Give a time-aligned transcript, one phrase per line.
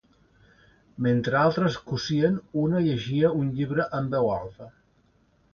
[1.07, 4.71] Mentre altres cosien, una llegia un llibre en veu alta.